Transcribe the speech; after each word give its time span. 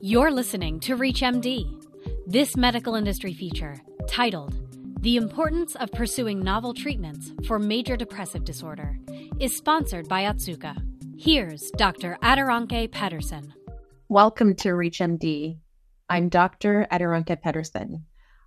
You're 0.00 0.30
listening 0.30 0.78
to 0.80 0.94
ReachMD. 0.94 1.82
This 2.26 2.54
medical 2.54 2.96
industry 2.96 3.32
feature, 3.32 3.76
titled 4.06 4.54
The 5.00 5.16
Importance 5.16 5.74
of 5.76 5.90
Pursuing 5.90 6.38
Novel 6.38 6.74
Treatments 6.74 7.32
for 7.46 7.58
Major 7.58 7.96
Depressive 7.96 8.44
Disorder, 8.44 8.98
is 9.40 9.56
sponsored 9.56 10.06
by 10.06 10.24
Otsuka. 10.24 10.76
Here's 11.18 11.70
Dr. 11.78 12.18
Aderonke 12.22 12.90
Pederson. 12.90 13.50
Welcome 14.10 14.54
to 14.56 14.68
ReachMD. 14.68 15.56
I'm 16.10 16.28
Dr. 16.28 16.86
Aderonke 16.92 17.40
Pederson. 17.42 18.02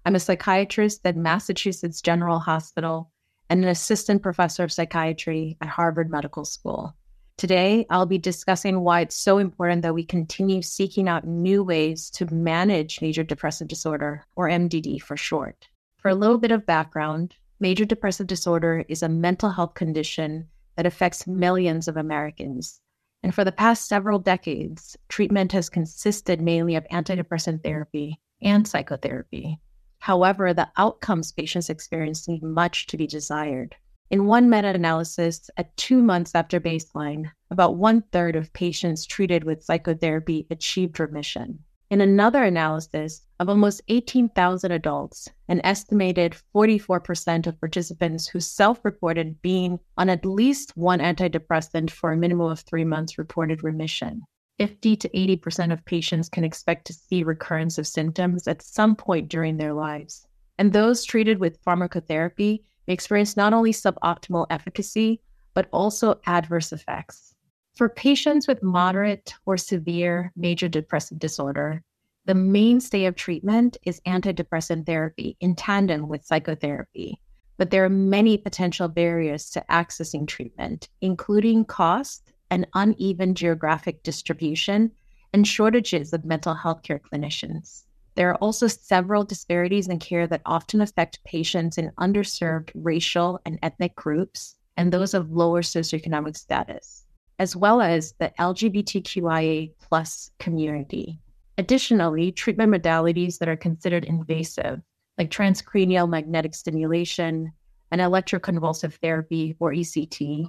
I'm 0.05 0.13
a 0.13 0.19
psychiatrist 0.19 1.01
at 1.03 1.17
Massachusetts 1.17 1.99
General 1.99 2.37
Hospital 2.37 3.11
and 3.49 3.63
an 3.63 3.69
assistant 3.69 4.21
professor 4.21 4.63
of 4.63 4.71
psychiatry 4.71 5.57
at 5.61 5.67
Harvard 5.67 6.11
Medical 6.11 6.45
School. 6.45 6.95
Today, 7.39 7.85
I'll 7.89 8.05
be 8.05 8.17
discussing 8.17 8.81
why 8.81 8.99
it's 8.99 9.15
so 9.15 9.37
important 9.37 9.81
that 9.83 9.93
we 9.93 10.03
continue 10.03 10.61
seeking 10.61 11.07
out 11.07 11.25
new 11.25 11.63
ways 11.63 12.09
to 12.09 12.25
manage 12.33 12.99
major 12.99 13.23
depressive 13.23 13.69
disorder, 13.69 14.25
or 14.35 14.49
MDD 14.49 15.01
for 15.01 15.15
short. 15.15 15.69
For 15.95 16.09
a 16.09 16.15
little 16.15 16.37
bit 16.37 16.51
of 16.51 16.65
background, 16.65 17.35
major 17.61 17.85
depressive 17.85 18.27
disorder 18.27 18.83
is 18.89 19.03
a 19.03 19.07
mental 19.07 19.51
health 19.51 19.73
condition 19.73 20.49
that 20.75 20.85
affects 20.85 21.27
millions 21.27 21.87
of 21.87 21.95
Americans. 21.95 22.81
And 23.23 23.33
for 23.33 23.45
the 23.45 23.53
past 23.53 23.87
several 23.87 24.19
decades, 24.19 24.97
treatment 25.07 25.53
has 25.53 25.69
consisted 25.69 26.41
mainly 26.41 26.75
of 26.75 26.85
antidepressant 26.91 27.63
therapy 27.63 28.19
and 28.41 28.67
psychotherapy. 28.67 29.61
However, 29.99 30.53
the 30.53 30.67
outcomes 30.75 31.31
patients 31.31 31.69
experience 31.69 32.27
leave 32.27 32.43
much 32.43 32.87
to 32.87 32.97
be 32.97 33.07
desired. 33.07 33.77
In 34.11 34.25
one 34.25 34.49
meta 34.49 34.69
analysis, 34.69 35.51
at 35.55 35.77
two 35.77 36.01
months 36.01 36.33
after 36.33 36.59
baseline, 36.59 37.29
about 37.51 37.75
one 37.77 38.01
third 38.11 38.35
of 38.35 38.51
patients 38.53 39.05
treated 39.05 39.43
with 39.43 39.63
psychotherapy 39.63 40.47
achieved 40.49 40.99
remission. 40.99 41.59
In 41.91 42.01
another 42.01 42.43
analysis 42.43 43.21
of 43.39 43.49
almost 43.49 43.83
18,000 43.87 44.71
adults, 44.71 45.29
an 45.47 45.61
estimated 45.63 46.35
44% 46.55 47.45
of 47.45 47.59
participants 47.59 48.27
who 48.27 48.39
self 48.39 48.83
reported 48.83 49.43
being 49.43 49.79
on 49.95 50.09
at 50.09 50.25
least 50.25 50.75
one 50.75 51.01
antidepressant 51.01 51.91
for 51.91 52.11
a 52.11 52.17
minimum 52.17 52.51
of 52.51 52.61
three 52.61 52.85
months 52.85 53.19
reported 53.19 53.63
remission. 53.63 54.23
50 54.57 54.95
to 54.97 55.09
80% 55.09 55.71
of 55.71 55.85
patients 55.85 56.29
can 56.29 56.43
expect 56.43 56.85
to 56.87 56.93
see 56.93 57.23
recurrence 57.23 57.77
of 57.77 57.85
symptoms 57.85 58.47
at 58.47 58.63
some 58.63 58.95
point 58.95 59.29
during 59.29 59.57
their 59.57 59.73
lives. 59.73 60.25
And 60.57 60.73
those 60.73 61.05
treated 61.05 61.39
with 61.39 61.63
pharmacotherapy 61.63 62.63
experience 62.93 63.37
not 63.37 63.53
only 63.53 63.71
suboptimal 63.71 64.47
efficacy, 64.49 65.21
but 65.53 65.67
also 65.71 66.19
adverse 66.25 66.71
effects. 66.71 67.35
For 67.75 67.89
patients 67.89 68.47
with 68.47 68.61
moderate 68.61 69.33
or 69.45 69.57
severe 69.57 70.31
major 70.35 70.67
depressive 70.67 71.19
disorder, 71.19 71.83
the 72.25 72.35
mainstay 72.35 73.05
of 73.05 73.15
treatment 73.15 73.77
is 73.83 74.01
antidepressant 74.01 74.85
therapy 74.85 75.37
in 75.39 75.55
tandem 75.55 76.07
with 76.07 76.25
psychotherapy. 76.25 77.19
But 77.57 77.71
there 77.71 77.83
are 77.83 77.89
many 77.89 78.37
potential 78.37 78.87
barriers 78.87 79.49
to 79.51 79.65
accessing 79.69 80.27
treatment, 80.27 80.89
including 81.01 81.65
cost 81.65 82.31
and 82.51 82.67
uneven 82.73 83.35
geographic 83.35 84.03
distribution 84.03 84.91
and 85.33 85.47
shortages 85.47 86.13
of 86.13 86.25
mental 86.25 86.53
health 86.53 86.83
care 86.83 86.99
clinicians. 86.99 87.83
There 88.19 88.31
are 88.31 88.43
also 88.43 88.67
several 88.67 89.23
disparities 89.23 89.87
in 89.87 89.97
care 89.97 90.27
that 90.27 90.41
often 90.45 90.81
affect 90.81 91.23
patients 91.23 91.77
in 91.77 91.93
underserved 91.97 92.69
racial 92.75 93.39
and 93.45 93.57
ethnic 93.63 93.95
groups 93.95 94.57
and 94.75 94.91
those 94.91 95.13
of 95.13 95.31
lower 95.31 95.61
socioeconomic 95.61 96.35
status, 96.35 97.05
as 97.39 97.55
well 97.55 97.79
as 97.79 98.15
the 98.19 98.33
LGBTQIA 98.37 99.71
plus 99.79 100.31
community. 100.37 101.21
Additionally, 101.57 102.33
treatment 102.33 102.73
modalities 102.73 103.37
that 103.37 103.47
are 103.47 103.55
considered 103.55 104.03
invasive, 104.03 104.81
like 105.17 105.31
transcranial 105.31 106.09
magnetic 106.09 106.55
stimulation 106.55 107.53
and 107.89 108.01
electroconvulsive 108.01 108.95
therapy 108.95 109.55
or 109.61 109.71
ECT, 109.71 110.45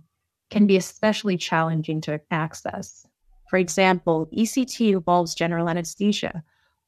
can 0.50 0.66
be 0.66 0.76
especially 0.76 1.37
challenging 1.37 2.00
to 2.00 2.20
access. 2.32 3.06
For 3.48 3.58
example, 3.58 4.28
ECT 4.37 4.94
involves 4.94 5.37
general 5.37 5.69
anesthesia, 5.69 6.42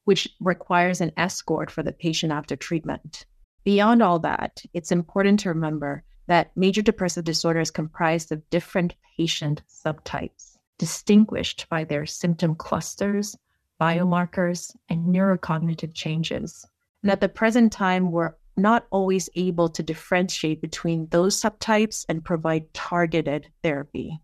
which 0.05 0.27
requires 0.39 1.01
an 1.01 1.11
escort 1.17 1.71
for 1.71 1.83
the 1.83 1.91
patient 1.91 2.31
after 2.31 2.55
treatment. 2.55 3.25
Beyond 3.63 4.01
all 4.01 4.19
that, 4.19 4.63
it's 4.73 4.91
important 4.91 5.39
to 5.41 5.49
remember 5.49 6.03
that 6.27 6.51
major 6.55 6.81
depressive 6.81 7.23
disorder 7.23 7.59
is 7.59 7.71
comprised 7.71 8.31
of 8.31 8.49
different 8.49 8.95
patient 9.17 9.61
subtypes, 9.69 10.57
distinguished 10.77 11.67
by 11.69 11.83
their 11.83 12.05
symptom 12.05 12.55
clusters, 12.55 13.37
biomarkers, 13.79 14.75
and 14.89 15.13
neurocognitive 15.13 15.93
changes. 15.93 16.65
And 17.01 17.11
at 17.11 17.21
the 17.21 17.29
present 17.29 17.71
time, 17.71 18.11
we're 18.11 18.35
not 18.55 18.85
always 18.91 19.29
able 19.35 19.69
to 19.69 19.83
differentiate 19.83 20.61
between 20.61 21.07
those 21.07 21.39
subtypes 21.39 22.05
and 22.07 22.23
provide 22.23 22.73
targeted 22.73 23.47
therapy. 23.63 24.19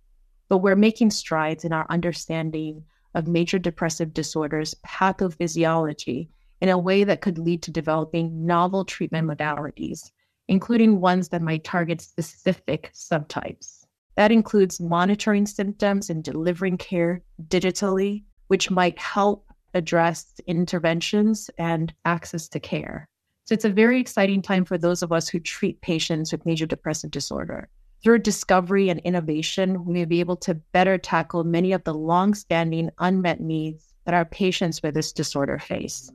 But 0.47 0.59
we're 0.59 0.75
making 0.75 1.11
strides 1.11 1.65
in 1.65 1.73
our 1.73 1.85
understanding 1.89 2.83
of 3.15 3.27
major 3.27 3.59
depressive 3.59 4.13
disorders 4.13 4.75
pathophysiology 4.85 6.29
in 6.61 6.69
a 6.69 6.77
way 6.77 7.03
that 7.03 7.21
could 7.21 7.37
lead 7.37 7.61
to 7.63 7.71
developing 7.71 8.45
novel 8.45 8.85
treatment 8.85 9.27
modalities, 9.27 10.11
including 10.47 10.99
ones 10.99 11.29
that 11.29 11.41
might 11.41 11.63
target 11.63 12.01
specific 12.01 12.91
subtypes. 12.93 13.85
That 14.15 14.31
includes 14.31 14.81
monitoring 14.81 15.45
symptoms 15.45 16.09
and 16.09 16.23
delivering 16.23 16.77
care 16.77 17.21
digitally, 17.47 18.23
which 18.47 18.69
might 18.69 18.99
help 18.99 19.45
address 19.73 20.33
interventions 20.47 21.49
and 21.57 21.93
access 22.05 22.49
to 22.49 22.59
care. 22.59 23.07
So 23.45 23.53
it's 23.53 23.65
a 23.65 23.69
very 23.69 23.99
exciting 23.99 24.41
time 24.41 24.65
for 24.65 24.77
those 24.77 25.01
of 25.01 25.11
us 25.11 25.29
who 25.29 25.39
treat 25.39 25.81
patients 25.81 26.31
with 26.31 26.45
major 26.45 26.65
depressive 26.65 27.11
disorder. 27.11 27.69
Through 28.01 28.19
discovery 28.19 28.89
and 28.89 28.99
innovation, 29.01 29.83
we 29.83 29.93
may 29.93 30.05
be 30.05 30.21
able 30.21 30.37
to 30.37 30.53
better 30.53 30.97
tackle 30.97 31.43
many 31.43 31.73
of 31.73 31.83
the 31.83 31.93
long-standing 31.93 32.91
unmet 32.99 33.41
needs 33.41 33.93
that 34.05 34.13
our 34.13 34.25
patients 34.25 34.81
with 34.81 34.93
this 34.93 35.11
disorder 35.11 35.59
face. 35.59 36.09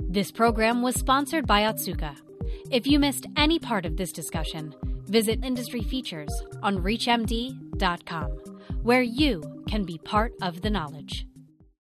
This 0.00 0.32
program 0.32 0.82
was 0.82 0.96
sponsored 0.96 1.46
by 1.46 1.62
Otsuka. 1.62 2.16
If 2.70 2.86
you 2.86 2.98
missed 2.98 3.26
any 3.36 3.58
part 3.58 3.86
of 3.86 3.96
this 3.96 4.12
discussion, 4.12 4.74
visit 5.06 5.44
Industry 5.44 5.82
Features 5.82 6.32
on 6.62 6.78
ReachMD.com, 6.78 8.30
where 8.82 9.02
you 9.02 9.42
can 9.68 9.84
be 9.84 9.98
part 9.98 10.34
of 10.42 10.62
the 10.62 10.70
knowledge. 10.70 11.26